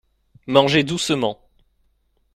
[0.47, 1.47] Mangez doucement.